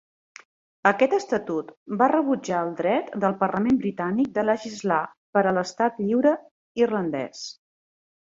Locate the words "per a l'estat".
5.37-5.99